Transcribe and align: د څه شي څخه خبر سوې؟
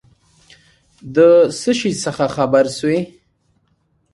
د 1.15 1.17
څه 1.59 1.71
شي 1.79 1.91
څخه 2.03 2.25
خبر 2.35 2.65
سوې؟ 2.77 2.99